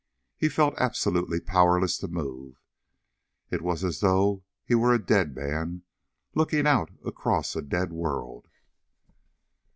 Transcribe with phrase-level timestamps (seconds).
[0.35, 2.59] He felt absolutely powerless to move.
[3.51, 5.83] It was as though he were a dead man
[6.33, 8.47] looking out across a dead world.